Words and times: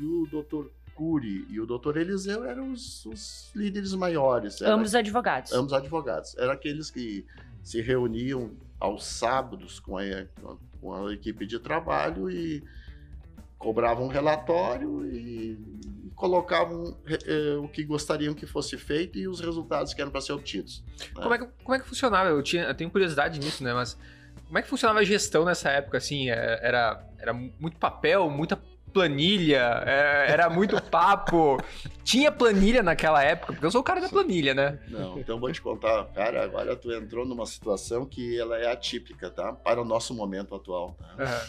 e 0.00 0.04
o 0.04 0.26
doutor 0.30 0.70
Cury 0.94 1.46
e 1.50 1.60
o 1.60 1.66
doutor 1.66 1.96
Eliseu 1.96 2.44
eram 2.44 2.72
os, 2.72 3.04
os 3.06 3.50
líderes 3.54 3.94
maiores. 3.94 4.60
Era, 4.60 4.74
Ambos 4.74 4.94
advogados. 4.94 5.52
ambos 5.52 5.72
advogados. 5.72 6.36
Eram 6.36 6.52
aqueles 6.52 6.90
que 6.90 7.24
se 7.62 7.80
reuniam 7.80 8.50
aos 8.78 9.04
sábados 9.04 9.78
com 9.80 9.98
a, 9.98 10.02
com 10.80 11.06
a 11.06 11.12
equipe 11.12 11.46
de 11.46 11.58
trabalho 11.58 12.30
e 12.30 12.62
cobravam 13.58 14.06
um 14.06 14.08
relatório 14.08 15.04
e 15.06 15.58
colocavam 16.16 16.96
eh, 17.06 17.18
eh, 17.26 17.56
o 17.56 17.68
que 17.68 17.82
gostariam 17.84 18.34
que 18.34 18.46
fosse 18.46 18.76
feito 18.76 19.18
e 19.18 19.26
os 19.28 19.40
resultados 19.40 19.92
que 19.94 20.00
eram 20.00 20.10
para 20.10 20.20
ser 20.20 20.32
obtidos. 20.32 20.82
né? 20.98 21.22
Como 21.22 21.34
é, 21.34 21.38
que, 21.38 21.46
como 21.62 21.74
é 21.74 21.78
que 21.78 21.86
funcionava? 21.86 22.28
Eu, 22.30 22.42
tinha, 22.42 22.64
eu 22.64 22.74
tenho 22.74 22.90
curiosidade 22.90 23.38
nisso, 23.38 23.62
né? 23.64 23.72
Mas 23.72 23.96
como 24.46 24.58
é 24.58 24.62
que 24.62 24.68
funcionava 24.68 25.00
a 25.00 25.04
gestão 25.04 25.44
nessa 25.44 25.70
época, 25.70 25.96
assim? 25.98 26.30
É, 26.30 26.58
Era, 26.62 27.06
era 27.18 27.32
muito 27.32 27.76
papel, 27.78 28.28
muita 28.30 28.56
planilha, 28.90 29.58
era, 29.86 30.26
era 30.26 30.50
muito 30.50 30.80
papo. 30.82 31.56
Tinha 32.04 32.30
planilha 32.32 32.82
naquela 32.82 33.22
época, 33.22 33.52
porque 33.52 33.66
eu 33.66 33.70
sou 33.70 33.80
o 33.80 33.84
cara 33.84 34.00
da 34.00 34.08
planilha, 34.08 34.54
né? 34.54 34.78
Não, 34.88 35.18
então 35.18 35.38
vou 35.38 35.50
te 35.52 35.60
contar, 35.62 36.04
cara, 36.12 36.42
agora 36.44 36.74
tu 36.76 36.92
entrou 36.92 37.24
numa 37.26 37.46
situação 37.46 38.04
que 38.06 38.38
ela 38.38 38.58
é 38.58 38.70
atípica, 38.70 39.30
tá? 39.30 39.52
Para 39.52 39.80
o 39.80 39.84
nosso 39.84 40.12
momento 40.14 40.54
atual. 40.54 40.96
tá? 40.98 41.46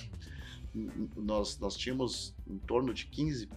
N- 0.73 1.09
Nós, 1.15 1.59
nós 1.59 1.75
tínhamos 1.75 2.33
em 2.47 2.57
torno 2.59 2.93
de 2.93 3.05
15 3.05 3.49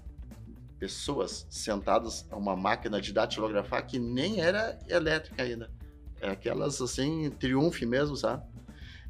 pessoas 0.79 1.47
sentadas 1.49 2.27
a 2.31 2.37
uma 2.37 2.57
máquina 2.57 3.01
de 3.01 3.13
datilografar 3.13 3.87
que 3.87 3.99
nem 3.99 4.41
era 4.41 4.79
elétrica 4.89 5.43
ainda. 5.43 5.71
É 6.21 6.31
aquelas 6.31 6.81
assim, 6.81 7.31
triunfe 7.31 7.87
mesmo, 7.87 8.17
sabe? 8.17 8.43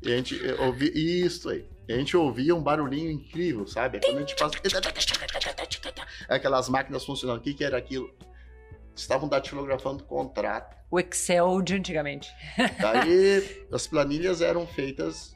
E 0.02 0.12
a 0.12 0.16
gente 0.16 0.34
eh, 0.46 0.54
ouvia 0.60 0.90
isso 0.94 1.48
aí. 1.48 1.66
E 1.88 1.92
a 1.92 1.96
gente 1.98 2.16
ouvia 2.16 2.54
um 2.54 2.62
barulhinho 2.62 3.10
incrível, 3.10 3.66
sabe? 3.66 4.00
Quando 4.00 4.16
a 4.16 4.20
gente 4.20 4.34
passa. 4.36 4.54
Aquelas 6.28 6.68
máquinas 6.68 7.04
funcionando. 7.04 7.38
O 7.38 7.40
que, 7.40 7.54
que 7.54 7.64
era 7.64 7.76
aquilo? 7.76 8.10
Estavam 8.96 9.28
datilografando 9.28 10.04
contrato. 10.04 10.76
O 10.90 11.00
Excel 11.00 11.60
de 11.62 11.74
antigamente. 11.74 12.28
Daí 12.80 13.66
as 13.72 13.86
planilhas 13.86 14.40
eram 14.40 14.66
feitas. 14.66 15.34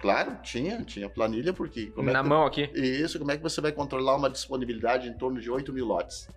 Claro, 0.00 0.36
tinha, 0.42 0.82
tinha 0.82 1.08
planilha, 1.08 1.52
porque. 1.52 1.86
como 1.86 2.10
é 2.10 2.12
Na 2.12 2.22
que- 2.22 2.28
mão 2.28 2.44
aqui. 2.44 2.70
Isso, 2.74 3.18
como 3.18 3.30
é 3.30 3.36
que 3.36 3.42
você 3.42 3.60
vai 3.60 3.70
controlar 3.72 4.16
uma 4.16 4.28
disponibilidade 4.30 5.08
em 5.08 5.12
torno 5.16 5.40
de 5.40 5.50
8 5.50 5.72
mil 5.72 5.86
lotes? 5.86 6.28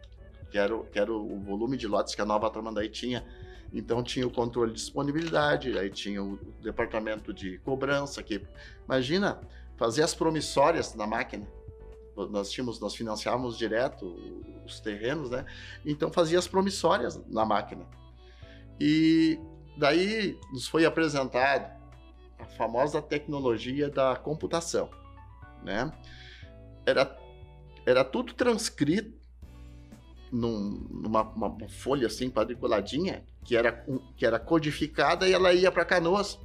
Que 0.52 0.58
era, 0.58 0.76
o- 0.76 0.84
que 0.86 1.00
era 1.00 1.12
o 1.12 1.40
volume 1.40 1.76
de 1.78 1.88
lotes 1.88 2.14
que 2.14 2.22
a 2.22 2.26
nova 2.26 2.50
Tramandaí 2.50 2.90
tinha. 2.90 3.26
Então 3.76 4.02
tinha 4.02 4.26
o 4.26 4.32
controle 4.32 4.72
de 4.72 4.78
disponibilidade, 4.78 5.78
aí 5.78 5.90
tinha 5.90 6.24
o 6.24 6.38
departamento 6.62 7.34
de 7.34 7.58
cobrança, 7.58 8.24
que 8.24 8.42
imagina 8.86 9.42
fazer 9.76 10.02
as 10.02 10.16
promissórias 10.16 10.96
na 10.96 11.06
máquina. 11.06 11.46
Nós 12.16 12.50
tínhamos, 12.50 12.80
nós 12.80 12.96
financiávamos 12.96 13.58
direto 13.58 14.06
os 14.66 14.80
terrenos, 14.80 15.30
né? 15.30 15.46
Então 15.86 16.10
fazia 16.10 16.40
as 16.40 16.48
promissórias 16.48 17.22
na 17.28 17.44
máquina. 17.44 17.86
E 18.80 19.38
daí 19.78 20.40
nos 20.54 20.70
foi 20.70 20.86
apresentado 20.86 21.70
a 22.40 22.46
famosa 22.46 23.02
tecnologia 23.02 23.90
da 23.90 24.16
computação, 24.16 24.90
né? 25.62 25.92
Era, 26.86 27.14
era 27.86 28.06
tudo 28.06 28.34
transcrito 28.34 29.25
num- 30.36 30.86
numa 30.92 31.22
uma- 31.24 31.58
folha 31.70 32.08
assim 32.08 32.30
quadriculadinha 32.30 33.24
que 33.44 33.56
era, 33.56 33.84
um- 33.88 34.00
que 34.18 34.26
era 34.26 34.40
codificada 34.40 35.28
e 35.28 35.34
ela 35.34 35.54
ia 35.54 35.72
para 35.72 35.86
Canoas 35.86 36.40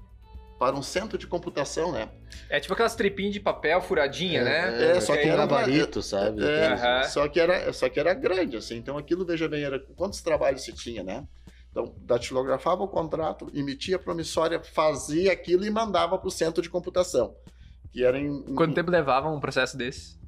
para 0.58 0.77
um 0.77 0.82
centro 0.82 1.16
de 1.16 1.27
computação, 1.27 1.91
né? 1.91 2.10
É 2.50 2.60
tipo 2.60 2.74
aquelas 2.74 2.94
tripinhas 2.94 3.32
de 3.32 3.41
papel 3.41 3.80
furadinha, 3.80 4.44
né? 4.44 4.97
É, 4.97 5.00
só 5.00 5.14
que 5.16 5.22
era 5.27 5.36
uma- 5.42 5.47
gabarito, 5.47 6.02
sabe? 6.02 6.44
É, 6.44 6.66
Aham. 6.66 7.05
só, 7.05 7.27
que 7.28 7.41
era, 7.41 7.72
só 7.72 7.88
que 7.88 7.98
era 7.98 8.12
grande, 8.12 8.56
assim. 8.58 8.77
Então 8.77 8.98
aquilo, 8.98 9.24
veja 9.24 9.48
bem, 9.48 9.62
era 9.64 9.80
quantos 9.97 10.20
trabalhos 10.20 10.62
se 10.62 10.72
tinha, 10.72 11.02
né? 11.02 11.27
Então, 11.70 11.94
datilografava 12.02 12.82
o 12.82 12.88
contrato, 12.88 13.50
emitia 13.54 13.97
a 13.97 13.98
promissória, 13.98 14.60
fazia 14.62 15.32
aquilo 15.32 15.65
e 15.65 15.70
mandava 15.70 16.19
para 16.19 16.28
o 16.28 16.31
centro 16.31 16.60
de 16.62 16.69
computação. 16.69 17.34
Que 17.92 18.04
era 18.04 18.19
em. 18.19 18.26
em- 18.26 18.54
Quanto 18.54 18.75
tempo 18.75 18.91
levava 18.91 19.31
um 19.31 19.41
processo 19.41 19.76
desse? 19.78 20.19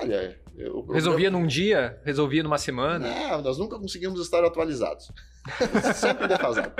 Olha, 0.00 0.38
eu, 0.56 0.84
Resolvia 0.86 1.30
num 1.30 1.46
dia? 1.46 2.00
Resolvia 2.04 2.42
numa 2.42 2.58
semana? 2.58 3.08
Não, 3.08 3.42
nós 3.42 3.58
nunca 3.58 3.78
conseguimos 3.78 4.20
estar 4.20 4.44
atualizados. 4.44 5.10
Sempre 5.96 6.28
defasado. 6.28 6.72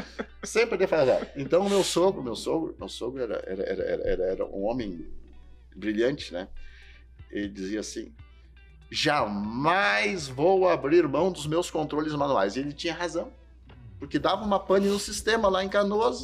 Sempre 0.42 0.76
defasado. 0.78 1.26
Então, 1.36 1.66
o 1.66 1.70
meu 1.70 1.82
sogro, 1.82 2.22
meu 2.22 2.34
sogro, 2.36 2.74
meu 2.78 2.88
sogro 2.88 3.22
era, 3.22 3.42
era, 3.46 3.62
era, 3.62 3.82
era, 3.84 4.02
era- 4.08 4.24
era 4.24 4.46
um 4.46 4.64
homem 4.64 5.06
brilhante, 5.74 6.32
né? 6.32 6.48
Ele 7.30 7.48
dizia 7.48 7.80
assim: 7.80 8.12
jamais 8.90 10.28
vou 10.28 10.68
abrir 10.68 11.06
mão 11.08 11.32
dos 11.32 11.46
meus 11.46 11.70
controles 11.70 12.14
manuais. 12.14 12.56
E 12.56 12.60
ele 12.60 12.72
tinha 12.72 12.94
razão. 12.94 13.32
Porque 13.98 14.18
dava 14.18 14.44
uma 14.44 14.60
pane 14.60 14.88
no 14.88 14.98
sistema 14.98 15.48
lá 15.48 15.64
em 15.64 15.68
Canoas. 15.68 16.22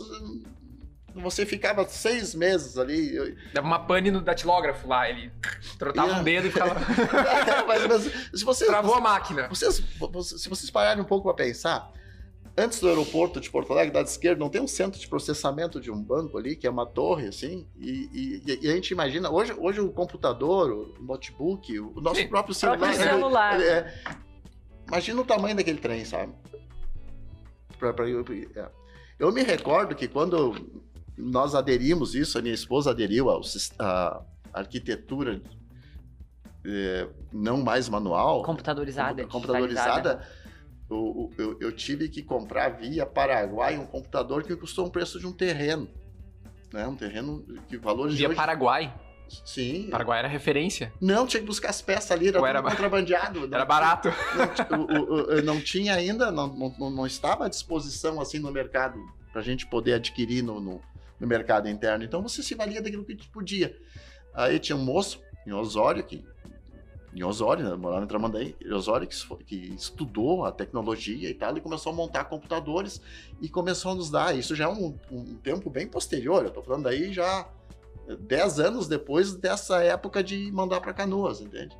Você 1.22 1.44
ficava 1.46 1.86
seis 1.88 2.34
meses 2.34 2.76
ali. 2.78 3.14
eu- 3.14 3.34
Dava 3.52 3.66
uma 3.66 3.78
pane 3.78 4.10
no 4.10 4.20
datilógrafo 4.20 4.86
lá, 4.88 5.08
ele 5.08 5.30
trotava 5.78 6.08
Yeah. 6.08 6.20
um 6.20 6.24
dedo 6.24 6.46
e 6.46 6.50
ficava... 6.50 6.74
mas, 7.66 7.86
mas, 7.86 8.30
se 8.38 8.44
você, 8.44 8.66
Travou 8.66 8.94
a 8.94 9.00
máquina. 9.00 9.48
Vocês, 9.48 9.80
vo- 9.80 10.22
se 10.22 10.48
vocês 10.48 10.70
pararem 10.70 11.02
um 11.02 11.06
pouco 11.06 11.24
para 11.32 11.44
pensar, 11.44 11.92
antes 12.56 12.80
do 12.80 12.88
aeroporto 12.88 13.40
de 13.40 13.50
Porto 13.50 13.72
Alegre, 13.72 13.92
da 13.92 14.00
esquerda, 14.00 14.38
não 14.40 14.48
tem 14.50 14.60
um 14.60 14.66
centro 14.66 14.98
de 14.98 15.06
processamento 15.08 15.80
de 15.80 15.90
um 15.90 16.02
banco 16.02 16.36
ali, 16.38 16.56
que 16.56 16.66
é 16.66 16.70
uma 16.70 16.86
torre, 16.86 17.28
assim? 17.28 17.66
E, 17.78 18.42
e- 18.46 18.58
e 18.62 18.68
a 18.70 18.74
gente 18.74 18.90
imagina, 18.90 19.30
hoje, 19.30 19.52
hoje 19.58 19.80
o 19.80 19.90
computador, 19.90 20.70
o 20.70 21.02
notebook, 21.02 21.78
o 21.78 22.00
nosso 22.00 22.20
Sim. 22.20 22.28
próprio 22.28 22.54
celular. 22.54 22.78
Próprio 22.78 23.00
ele- 23.02 23.10
celular. 23.10 23.54
ele 23.60 23.64
é- 23.68 23.94
imagina 24.86 25.20
o 25.20 25.24
tamanho 25.24 25.56
daquele 25.56 25.78
trem, 25.78 26.04
sabe? 26.04 26.32
Pra- 27.78 27.92
pra- 27.92 28.08
eu, 28.08 28.24
é. 28.56 28.68
Eu 29.18 29.32
me 29.32 29.42
recordo 29.42 29.94
que 29.96 30.06
quando 30.08 30.54
nós 31.18 31.54
aderimos 31.54 32.14
isso, 32.14 32.38
a 32.38 32.42
minha 32.42 32.54
esposa 32.54 32.90
aderiu 32.90 33.28
ao, 33.28 33.40
à 33.78 34.22
arquitetura 34.52 35.40
é, 36.64 37.08
não 37.32 37.58
mais 37.62 37.88
manual, 37.88 38.42
Computadorizada. 38.42 39.22
computa- 39.24 39.52
computadorizada, 39.54 40.28
o- 40.90 41.30
eu, 41.38 41.56
eu 41.60 41.72
tive 41.72 42.08
que 42.08 42.22
comprar 42.22 42.70
via 42.70 43.04
Paraguai 43.06 43.76
um 43.78 43.86
computador 43.86 44.42
que 44.42 44.54
custou 44.56 44.86
um 44.86 44.90
preço 44.90 45.18
de 45.18 45.26
um 45.26 45.32
terreno. 45.32 45.88
Né? 46.72 46.86
Um 46.86 46.96
terreno 46.96 47.44
que 47.68 47.76
valores 47.78 48.12
de 48.12 48.18
Via 48.18 48.28
hoje... 48.28 48.36
Paraguai. 48.36 48.94
Sim. 49.44 49.88
Paraguai 49.90 50.20
era 50.20 50.28
referência. 50.28 50.90
Não, 51.00 51.26
tinha 51.26 51.40
que 51.40 51.46
buscar 51.46 51.68
as 51.68 51.82
peças 51.82 52.10
ali, 52.10 52.28
era, 52.28 52.38
era 52.48 52.62
ba- 52.62 52.70
contrabandeado. 52.70 53.46
não 53.46 53.54
Era 53.56 53.64
barato. 53.64 54.08
não, 54.36 54.46
ti- 54.48 54.74
o- 54.74 54.98
o- 54.98 55.38
o- 55.38 55.42
não 55.42 55.60
tinha 55.60 55.94
ainda, 55.94 56.30
não, 56.30 56.46
não, 56.48 56.90
não 56.90 57.06
estava 57.06 57.44
à 57.44 57.48
disposição 57.48 58.20
assim 58.20 58.38
no 58.38 58.50
mercado 58.50 58.98
para 59.30 59.42
a 59.42 59.44
gente 59.44 59.66
poder 59.66 59.92
adquirir 59.94 60.42
no, 60.42 60.58
no, 60.60 60.80
no 61.18 61.26
mercado 61.26 61.68
interno. 61.68 62.04
Então 62.04 62.22
você 62.22 62.42
se 62.42 62.54
valia 62.54 62.82
daquilo 62.82 63.04
que 63.04 63.28
podia. 63.28 63.76
Aí 64.34 64.58
tinha 64.58 64.76
um 64.76 64.84
moço 64.84 65.20
em 65.46 65.52
Osório 65.52 66.04
que 66.04 66.24
em 67.14 67.24
Osório, 67.24 67.64
né, 67.68 67.74
morava 67.74 68.04
em 68.04 68.08
Tramandaí, 68.08 68.54
Osório 68.70 69.06
que, 69.06 69.44
que 69.44 69.74
estudou 69.74 70.44
a 70.44 70.52
tecnologia 70.52 71.28
e 71.28 71.34
tal, 71.34 71.56
e 71.56 71.60
começou 71.60 71.90
a 71.90 71.94
montar 71.94 72.24
computadores 72.24 73.00
e 73.40 73.48
começou 73.48 73.92
a 73.92 73.94
nos 73.94 74.10
dar. 74.10 74.36
Isso 74.36 74.54
já 74.54 74.64
é 74.64 74.68
um, 74.68 74.94
um 75.10 75.34
tempo 75.36 75.70
bem 75.70 75.88
posterior, 75.88 76.44
eu 76.44 76.50
tô 76.50 76.62
falando 76.62 76.86
aí 76.86 77.12
já 77.12 77.48
10 78.16 78.60
anos 78.60 78.88
depois 78.88 79.34
dessa 79.34 79.82
época 79.82 80.22
de 80.22 80.52
mandar 80.52 80.80
para 80.80 80.92
Canoas, 80.92 81.40
entende? 81.40 81.76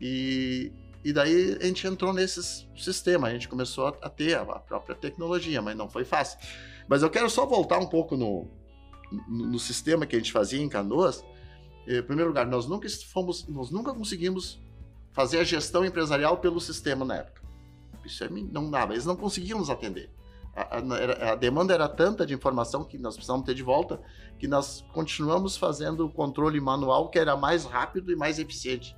E, 0.00 0.72
e 1.08 1.12
daí 1.12 1.56
a 1.60 1.64
gente 1.66 1.86
entrou 1.86 2.12
nesse 2.12 2.66
sistema, 2.76 3.28
a 3.28 3.30
gente 3.30 3.48
começou 3.48 3.86
a, 4.02 4.10
ter 4.10 4.36
a, 4.36 4.44
própria 4.44 4.96
tecnologia, 4.96 5.62
mas 5.62 5.76
não 5.76 5.88
foi 5.88 6.04
fácil. 6.04 6.38
Mas 6.88 7.02
eu 7.02 7.08
quero 7.10 7.30
só 7.30 7.46
voltar 7.46 7.78
um 7.78 7.86
pouco 7.86 8.16
no, 8.16 8.48
no, 9.28 9.46
no 9.46 9.58
sistema 9.58 10.04
que 10.04 10.16
a 10.16 10.18
gente 10.18 10.32
fazia 10.32 10.60
em 10.60 10.68
Canoas. 10.68 11.24
Em 11.86 12.02
primeiro 12.02 12.30
lugar, 12.30 12.44
nós 12.46 12.66
nunca 12.66 12.88
fomos, 13.12 13.46
nós 13.46 13.70
nunca 13.70 13.94
conseguimos 13.94 14.60
fazer 15.12 15.38
a 15.38 15.44
gestão 15.44 15.84
empresarial 15.84 16.38
pelo 16.38 16.60
sistema 16.60 17.04
na 17.04 17.18
época. 17.18 17.40
Isso 18.04 18.24
é, 18.24 18.28
não 18.28 18.68
dava, 18.68 18.92
eles 18.92 19.06
não 19.06 19.14
conseguiam 19.14 19.58
nos 19.60 19.70
atender. 19.70 20.10
A, 20.56 20.78
a- 20.78 21.32
a 21.32 21.34
demanda 21.36 21.72
era 21.72 21.88
tanta 21.88 22.26
de 22.26 22.34
informação 22.34 22.82
que 22.82 22.98
nós 22.98 23.14
precisávamos 23.14 23.46
ter 23.46 23.54
de 23.54 23.62
volta 23.62 24.00
que 24.38 24.48
nós 24.48 24.84
continuamos 24.92 25.56
fazendo 25.56 26.06
o 26.06 26.10
controle 26.10 26.60
manual 26.60 27.10
que 27.10 27.18
era 27.18 27.36
mais 27.36 27.64
rápido 27.64 28.10
e 28.10 28.16
mais 28.16 28.38
eficiente. 28.38 28.96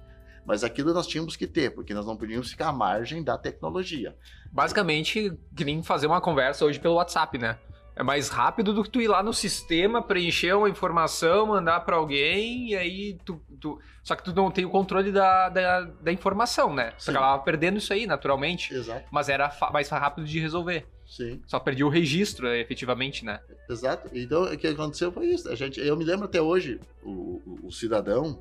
Mas 0.49 0.65
aquilo 0.65 0.95
nós 0.95 1.07
tínhamos 1.07 1.37
que 1.37 1.47
ter, 1.47 1.75
porque 1.75 1.93
nós 1.93 2.07
não 2.07 2.17
podíamos 2.17 2.51
ficar 2.51 2.69
à 2.69 2.73
margem 2.73 3.23
da 3.23 3.37
tecnologia. 3.37 4.17
Basicamente, 4.51 5.39
que 5.55 5.63
nem 5.63 5.83
fazer 5.83 6.07
uma 6.07 6.23
conversa 6.23 6.65
hoje 6.65 6.81
pelo 6.81 6.95
WhatsApp, 6.95 7.37
né? 7.37 7.59
É 7.95 8.03
mais 8.03 8.31
rápido 8.31 8.73
do 8.73 8.83
que 8.83 8.89
tu 8.89 8.99
ir 9.01 9.09
lá 9.09 9.23
no 9.23 9.35
sistema, 9.35 10.01
preencher 10.01 10.55
uma 10.55 10.71
informação, 10.71 11.47
mandar 11.49 11.81
pra 11.81 11.97
alguém, 11.97 12.71
e 12.71 12.77
aí 12.77 13.19
tu, 13.27 13.39
tu- 13.61 13.79
Só 14.03 14.17
que 14.17 14.25
tu 14.25 14.33
não 14.35 14.51
tem 14.51 14.65
o 14.65 14.71
controle 14.71 15.13
da, 15.13 15.51
da, 15.51 15.81
da 15.83 16.11
informação, 16.13 16.73
né? 16.73 16.93
Tu 16.93 17.03
Sim. 17.05 17.11
acabava 17.11 17.43
perdendo 17.43 17.77
isso 17.77 17.93
aí, 17.93 18.07
naturalmente. 18.07 18.73
Exato. 18.73 19.05
Mas 19.11 19.29
era 19.29 19.55
mais 19.71 19.89
rápido 19.91 20.27
de 20.27 20.39
resolver. 20.41 20.87
Sim, 21.07 21.43
Só 21.47 21.59
perdi 21.61 21.85
o 21.85 21.89
registro, 21.91 22.47
eh, 22.49 22.59
efetivamente, 22.61 23.23
né? 23.25 23.39
exato. 23.69 24.09
Então 24.15 24.45
o 24.45 24.57
que 24.57 24.67
aconteceu 24.69 25.13
foi 25.13 25.27
isso. 25.27 25.47
A 25.51 25.55
gente, 25.55 25.79
eu 25.81 25.95
me 25.97 26.05
lembro 26.05 26.25
até 26.25 26.41
hoje, 26.41 26.81
o, 27.03 27.11
o- 27.45 27.59
o 27.65 27.71
cidadão 27.73 28.39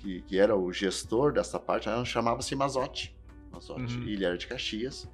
que, 0.00 0.22
que 0.22 0.38
era 0.38 0.56
o 0.56 0.72
gestor 0.72 1.32
dessa 1.32 1.58
parte, 1.58 1.88
chamava-se 2.06 2.54
Mazotti. 2.54 3.14
Mazotti. 3.52 3.96
Uhum. 3.96 4.08
Ele 4.08 4.24
era 4.24 4.36
de 4.36 4.46
Caxias. 4.46 5.08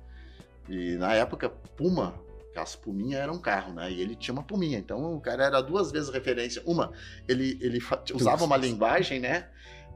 E 0.69 0.97
na 0.97 1.15
época, 1.15 1.49
Puma, 1.49 2.15
as 2.57 2.75
Puminha 2.75 3.19
era 3.19 3.33
um 3.33 3.39
carro, 3.39 3.75
né? 3.75 3.91
E 3.91 4.01
ele 4.01 4.17
tinha 4.17 4.33
uma 4.33 4.43
Puminha. 4.43 4.79
Então 4.79 5.15
o 5.15 5.21
cara 5.21 5.45
era 5.45 5.61
duas 5.61 5.91
vezes 5.93 6.09
referência. 6.09 6.63
Uma, 6.65 6.93
ele, 7.29 7.59
ele 7.61 7.81
usava 8.15 8.45
uma 8.45 8.57
linguagem, 8.57 9.21
né? 9.21 9.49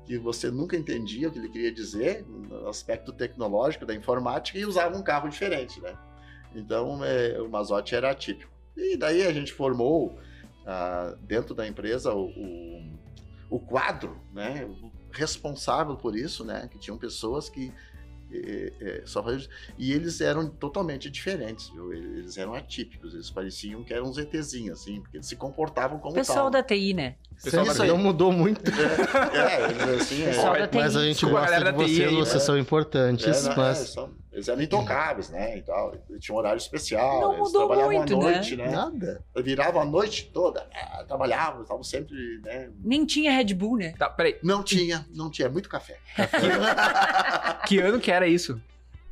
Que 0.06 0.18
você 0.18 0.50
nunca 0.50 0.76
entendia 0.76 1.28
o 1.28 1.32
que 1.32 1.38
ele 1.38 1.48
queria 1.48 1.72
dizer, 1.72 2.24
no 2.26 2.68
aspecto 2.68 3.12
tecnológico 3.12 3.86
da 3.86 3.94
informática, 3.94 4.58
e 4.58 4.64
usava 4.64 4.96
um 4.96 5.02
carro 5.02 5.28
diferente, 5.28 5.80
né? 5.80 5.96
Então 6.54 7.04
é, 7.04 7.40
o 7.40 7.48
Mazotti 7.48 7.94
era 7.94 8.10
atípico. 8.10 8.50
E 8.76 8.96
daí 8.96 9.26
a 9.26 9.32
gente 9.32 9.52
formou 9.52 10.18
ah, 10.66 11.14
dentro 11.22 11.54
da 11.54 11.66
empresa 11.66 12.12
o, 12.12 12.26
o, 12.26 12.98
o 13.50 13.58
quadro, 13.58 14.16
né? 14.32 14.66
Responsável 15.12 15.96
por 15.96 16.16
isso, 16.16 16.44
né? 16.44 16.68
Que 16.70 16.78
tinham 16.78 16.96
pessoas 16.96 17.48
que 17.50 17.72
eh, 18.32 18.72
eh, 18.80 19.02
só 19.04 19.22
faziam 19.24 19.50
e 19.76 19.92
eles 19.92 20.20
eram 20.20 20.48
totalmente 20.48 21.10
diferentes, 21.10 21.68
viu? 21.70 21.92
Eles 21.92 22.38
eram 22.38 22.54
atípicos, 22.54 23.12
eles 23.12 23.28
pareciam 23.28 23.82
que 23.82 23.92
eram 23.92 24.06
uns 24.06 24.16
ETzinhos, 24.18 24.80
assim, 24.80 25.00
porque 25.00 25.16
eles 25.16 25.26
se 25.26 25.34
comportavam 25.34 25.98
como 25.98 26.14
Pessoal 26.14 26.42
tal. 26.42 26.50
da 26.50 26.62
TI, 26.62 26.94
né? 26.94 27.16
Pessoal 27.42 27.66
Isso 27.66 27.78
da- 27.78 27.84
aí. 27.84 27.90
não 27.90 27.98
mudou 27.98 28.30
muito. 28.30 28.62
É, 28.70 29.64
eles 29.70 30.02
assim, 30.02 30.22
é, 30.22 30.26
Pessoal 30.26 30.52
da 30.58 30.68
TI. 30.68 30.76
Mas 30.78 30.96
a 30.96 31.00
gente 31.02 31.12
Desculpa, 31.14 31.40
gosta 31.40 31.50
galera 31.50 31.72
de 31.72 31.78
vocês, 31.84 32.12
vocês 32.12 32.42
é. 32.42 32.46
são 32.46 32.56
importantes, 32.58 33.26
É, 33.26 33.42
não, 33.42 33.52
é, 33.52 33.56
mas 33.56 33.78
são- 33.78 34.10
eles 34.32 34.48
eram 34.48 34.62
intocáveis, 34.62 35.28
né? 35.30 35.58
E 35.58 35.62
tal. 35.62 35.92
Tinha 36.18 36.34
um 36.34 36.38
horário 36.38 36.58
especial, 36.58 37.20
Não 37.20 37.32
eles 37.34 37.46
mudou 37.46 37.66
trabalhavam 37.66 37.96
muito, 37.96 38.14
à 38.14 38.18
né? 38.18 38.22
noite, 38.32 38.56
né? 38.56 38.70
nada. 38.70 39.24
Viravam 39.42 39.82
a 39.82 39.84
noite 39.84 40.30
toda, 40.32 40.66
ah, 40.74 41.04
trabalhavam, 41.06 41.62
estavam 41.62 41.82
sempre, 41.82 42.14
né? 42.44 42.70
Nem 42.82 43.04
tinha 43.04 43.32
Red 43.32 43.54
Bull, 43.54 43.76
né? 43.78 43.92
Tá, 43.98 44.08
peraí. 44.08 44.38
Não 44.42 44.62
tinha, 44.62 45.06
não 45.14 45.30
tinha, 45.30 45.48
muito 45.48 45.68
café. 45.68 45.98
Que 47.66 47.78
ano 47.78 48.00
que 48.00 48.10
era 48.10 48.26
isso? 48.26 48.60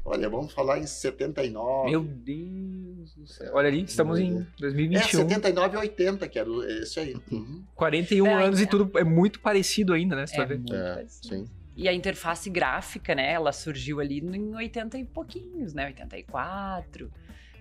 Olha, 0.05 0.29
vamos 0.31 0.53
falar 0.55 0.79
em 0.79 0.87
79. 0.87 1.91
Meu 1.91 2.00
Deus 2.03 3.12
do 3.15 3.26
céu. 3.26 3.50
Olha 3.53 3.69
ali, 3.69 3.82
estamos 3.82 4.19
em 4.19 4.38
É, 4.41 4.47
2021. 4.59 5.20
79 5.29 5.76
e 5.76 5.81
80, 5.81 6.26
que 6.29 6.38
era 6.38 6.50
o- 6.50 6.65
esse 6.65 6.99
aí. 6.99 7.15
Uhum. 7.31 7.62
41 7.75 8.26
É, 8.26 8.44
anos 8.44 8.59
é. 8.61 8.62
e 8.62 8.67
tudo 8.67 8.99
é 8.99 9.05
muito 9.05 9.38
parecido 9.41 9.93
ainda, 9.93 10.17
né? 10.17 10.26
Você 10.26 10.41
É 10.41 10.47
ver. 10.47 10.56
muito 10.59 10.75
É, 10.75 10.94
parecido. 10.94 11.29
sim. 11.29 11.47
E 11.79 11.89
a 11.89 11.95
interface 11.95 12.51
gráfica, 12.51 13.15
né? 13.15 13.33
Ela 13.33 13.53
surgiu 13.53 14.01
ali 14.01 14.19
em 14.19 14.53
80 14.57 14.99
e 14.99 15.05
pouquinhos, 15.05 15.73
né? 15.73 15.87
84. 15.87 17.09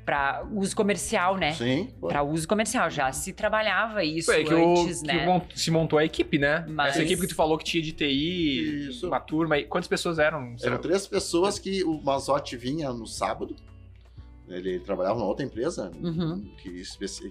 Para 0.04 0.44
uso 0.54 0.76
comercial, 0.76 1.38
né? 1.38 1.52
Sim. 1.54 1.94
Para 2.02 2.24
uso 2.24 2.48
comercial. 2.48 2.90
Já 2.90 3.12
se 3.12 3.32
trabalhava 3.34 4.04
isso 4.04 4.32
É 4.32 4.44
que, 4.44 4.52
o- 4.54 4.82
antes, 4.82 5.02
que 5.02 5.08
né? 5.08 5.24
mon- 5.26 5.42
se 5.54 5.70
montou 5.70 6.00
a 6.00 6.06
equipe, 6.06 6.40
né? 6.40 6.66
Mas- 6.68 6.96
Essa 6.96 7.04
equipe 7.04 7.22
que 7.22 7.28
tu 7.28 7.36
falou 7.36 7.58
que 7.60 7.64
tinha 7.66 7.84
de 7.84 7.92
TI, 7.92 8.88
Isso. 8.90 9.06
uma 9.08 9.20
turma. 9.20 9.62
Quantas 9.64 9.88
pessoas 9.88 10.18
eram? 10.18 10.56
Eram 10.64 10.78
três 10.80 11.06
pessoas 11.06 11.60
que 11.60 11.84
o 11.84 12.02
Mazotti 12.02 12.58
vinha 12.58 12.92
no 12.92 13.06
sábado. 13.06 13.56
Ele 14.48 14.80
trabalhava 14.80 15.20
numa 15.20 15.28
outra 15.28 15.46
empresa 15.46 15.92
Uhum. 16.02 16.42
que, 16.58 16.82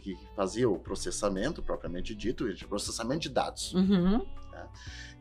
que 0.03 0.17
fazia 0.37 0.69
o 0.69 0.79
processamento 0.79 1.63
propriamente 1.63 2.15
dito, 2.15 2.53
de 2.53 2.65
processamento 2.67 3.21
de 3.23 3.31
dados. 3.31 3.73
Uhum. 3.73 4.25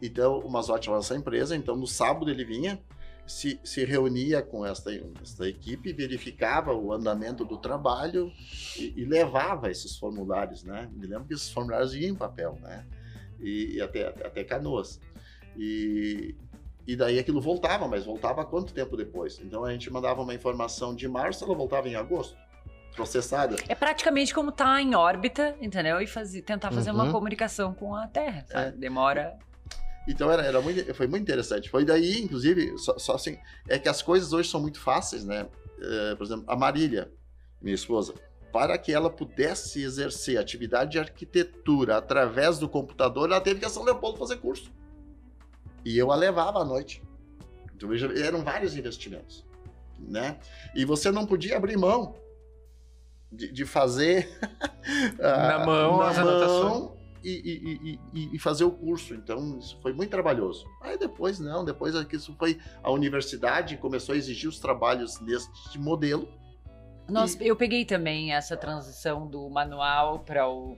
Então, 0.01 0.39
o 0.39 0.49
Mazotti 0.49 0.89
era 0.89 0.99
essa 0.99 1.15
empresa, 1.15 1.55
então 1.55 1.75
no 1.75 1.87
sábado 1.87 2.29
ele 2.29 2.43
vinha, 2.43 2.81
se, 3.25 3.59
se 3.63 3.83
reunia 3.83 4.41
com 4.41 4.65
esta, 4.65 4.91
esta 5.21 5.47
equipe, 5.47 5.91
verificava 5.93 6.73
o 6.73 6.93
andamento 6.93 7.43
do 7.43 7.57
trabalho 7.57 8.31
e, 8.77 8.93
e 8.95 9.05
levava 9.05 9.71
esses 9.71 9.97
formulários, 9.97 10.63
né? 10.63 10.89
Me 10.93 11.07
lembro 11.07 11.25
que 11.25 11.33
esses 11.33 11.49
formulários 11.49 11.95
iam 11.95 12.11
em 12.11 12.15
papel, 12.15 12.57
né? 12.61 12.85
E, 13.39 13.75
e 13.75 13.81
até, 13.81 14.07
até 14.07 14.43
canoas. 14.43 14.99
E, 15.57 16.35
e 16.85 16.95
daí 16.95 17.17
aquilo 17.17 17.41
voltava, 17.41 17.87
mas 17.87 18.05
voltava 18.05 18.45
quanto 18.45 18.73
tempo 18.73 18.95
depois? 18.95 19.39
Então 19.43 19.63
a 19.65 19.71
gente 19.71 19.91
mandava 19.91 20.21
uma 20.21 20.33
informação 20.33 20.95
de 20.95 21.07
março, 21.07 21.43
ela 21.43 21.55
voltava 21.55 21.89
em 21.89 21.95
agosto, 21.95 22.37
processada. 22.95 23.55
É 23.67 23.75
praticamente 23.75 24.33
como 24.33 24.51
tá 24.51 24.81
em 24.81 24.95
órbita, 24.95 25.55
entendeu? 25.61 25.99
E 26.01 26.07
fazer, 26.07 26.41
tentar 26.41 26.71
fazer 26.71 26.91
uma 26.91 27.05
Uhum. 27.05 27.11
comunicação 27.11 27.73
com 27.73 27.95
a 27.95 28.07
Terra, 28.07 28.45
É. 28.49 28.53
sabe? 28.53 28.77
Demora. 28.77 29.37
Então 30.07 30.31
era, 30.31 30.43
era 30.43 30.61
muito, 30.61 30.93
foi 30.93 31.07
muito 31.07 31.23
interessante. 31.23 31.69
Foi 31.69 31.83
daí, 31.83 32.21
inclusive, 32.21 32.77
só, 32.77 32.97
só 32.97 33.15
assim, 33.15 33.37
é 33.67 33.77
que 33.77 33.89
as 33.89 34.01
coisas 34.01 34.33
hoje 34.33 34.49
são 34.49 34.61
muito 34.61 34.79
fáceis, 34.79 35.25
né? 35.25 35.47
Eh, 35.81 36.15
por 36.15 36.23
exemplo, 36.25 36.45
a 36.47 36.55
Marília, 36.55 37.11
minha 37.61 37.73
esposa, 37.75 38.13
para 38.53 38.77
que 38.77 38.93
ela 38.93 39.09
pudesse 39.09 39.83
exercer 39.83 40.37
atividade 40.39 40.91
de 40.91 40.99
arquitetura 40.99 41.97
através 41.97 42.57
do 42.59 42.69
computador, 42.69 43.29
ela 43.29 43.41
teve 43.41 43.59
que 43.59 43.65
a 43.65 43.69
São 43.69 43.83
Leopoldo 43.83 44.17
fazer 44.19 44.37
curso. 44.37 44.71
E 45.83 45.97
eu 45.97 46.11
a 46.11 46.15
levava 46.15 46.59
à 46.59 46.65
noite. 46.65 47.03
Então, 47.75 47.89
eram 47.93 48.43
vários 48.43 48.77
investimentos, 48.77 49.45
né? 49.99 50.37
E 50.73 50.85
você 50.85 51.11
não 51.11 51.25
podia 51.25 51.57
abrir 51.57 51.75
mão 51.77 52.15
de, 53.31 53.51
de 53.51 53.65
fazer 53.65 54.29
Na 55.19 55.55
ah, 55.55 55.65
mão 55.65 55.97
na 55.97 56.09
as 56.09 56.17
mão 56.17 56.95
e, 57.23 57.31
e- 57.33 57.99
e- 58.13 58.35
e- 58.35 58.39
fazer 58.39 58.63
o 58.65 58.71
curso. 58.71 59.15
Então, 59.15 59.57
isso 59.57 59.79
foi 59.81 59.91
muito 59.93 60.11
trabalhoso. 60.11 60.63
Aí 60.81 60.95
depois, 60.97 61.39
não, 61.39 61.65
depois 61.65 61.95
é 61.95 62.05
que 62.05 62.15
isso 62.15 62.35
foi. 62.37 62.59
A 62.83 62.91
universidade 62.91 63.77
começou 63.77 64.13
a 64.13 64.17
exigir 64.17 64.47
os 64.47 64.59
trabalhos 64.59 65.19
neste 65.19 65.79
modelo. 65.79 66.29
Nós, 67.09 67.35
eu 67.41 67.55
peguei 67.55 67.83
também 67.83 68.31
essa 68.33 68.55
transição 68.55 69.27
do 69.27 69.49
manual 69.49 70.19
para 70.19 70.47
o 70.47 70.77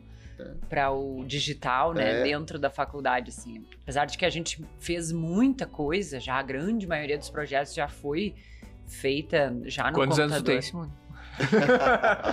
para 0.70 0.92
o 0.92 1.26
digital, 1.26 1.94
né, 1.96 2.20
É. 2.20 2.24
dentro 2.24 2.60
da 2.60 2.70
faculdade, 2.70 3.30
assim. 3.32 3.66
Apesar 3.82 4.06
de 4.06 4.16
que 4.20 4.24
a 4.24 4.30
gente 4.30 4.64
fez 4.78 5.12
muita 5.12 5.66
coisa, 5.66 6.20
já 6.20 6.36
a 6.36 6.44
grande 6.44 6.86
maioria 6.86 7.18
dos 7.18 7.28
projetos 7.28 7.74
já 7.74 7.88
foi 7.88 8.36
feita 8.86 9.56
já 9.66 9.90
no 9.90 9.94
Quantos 9.98 10.20
anos 10.20 10.34
tu 10.34 10.38
computador. 10.38 10.44
tem, 10.44 10.62
Simone? 10.62 10.92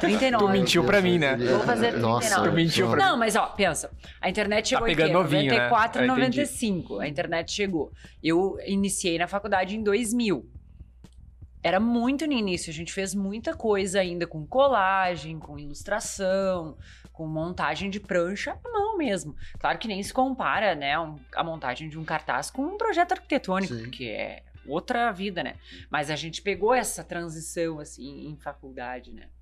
39. 0.00 0.44
Tu 0.46 0.48
mentiu 0.48 0.84
pra 0.84 1.00
mim, 1.00 1.18
né? 1.18 1.36
Vou 1.36 1.60
fazer 1.60 1.88
39. 1.92 2.00
Nossa, 2.00 2.42
Tu 2.42 2.52
mentiu 2.52 2.88
pra 2.90 2.96
mim. 2.96 3.02
Não, 3.02 3.16
mas 3.18 3.36
ó, 3.36 3.46
pensa. 3.46 3.90
A 4.20 4.28
internet 4.28 4.68
chegou 4.70 4.86
em 4.86 4.90
pegando 4.90 5.08
quê? 5.08 5.12
novinho, 5.14 5.52
né? 5.52 5.68
94 5.68 6.02
e 6.02 6.02
Ah, 6.02 6.04
entendi. 6.12 6.20
95. 6.38 7.00
A 7.00 7.08
internet 7.08 7.52
chegou. 7.52 7.92
Eu 8.22 8.56
iniciei 8.66 9.18
na 9.18 9.26
faculdade 9.26 9.76
em 9.76 9.82
2000. 9.82 10.48
Era 11.62 11.80
muito 11.80 12.26
no 12.26 12.32
início, 12.34 12.70
a 12.70 12.74
gente 12.74 12.92
fez 12.92 13.14
muita 13.14 13.54
coisa 13.54 13.98
ainda 13.98 14.26
com 14.26 14.46
colagem, 14.46 15.38
com 15.38 15.58
ilustração, 15.58 16.76
com 17.10 17.26
montagem 17.26 17.88
de 17.88 17.98
prancha 17.98 18.52
à 18.62 18.70
mão 18.70 18.98
mesmo. 18.98 19.34
Claro 19.58 19.78
que 19.78 19.88
nem 19.88 20.02
se 20.02 20.12
compara, 20.12 20.74
né, 20.74 20.92
a 21.34 21.42
montagem 21.42 21.88
de 21.88 21.98
um 21.98 22.04
cartaz 22.04 22.50
com 22.50 22.60
um 22.62 22.76
projeto 22.76 23.12
arquitetônico, 23.12 23.72
Sim. 23.72 23.88
que 23.90 24.10
é 24.10 24.42
outra 24.66 25.10
vida, 25.12 25.42
né? 25.42 25.56
Mas 25.90 26.10
a 26.10 26.16
gente 26.16 26.42
pegou 26.42 26.74
essa 26.74 27.04
transição 27.04 27.78
assim 27.78 28.28
em 28.28 28.36
faculdade, 28.36 29.12
né? 29.12 29.28